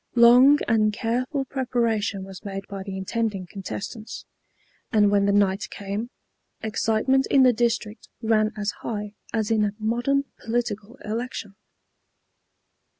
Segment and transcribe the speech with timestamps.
[0.15, 4.25] Long and careful preparation was made by the intending contestants;
[4.91, 6.09] and when the night came,
[6.63, 11.53] excitement in the district ran as high as in a modern political election.